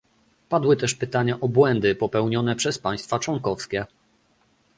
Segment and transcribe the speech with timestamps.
[0.49, 3.85] Padły też pytania o błędy popełnione przez państwa członkowskie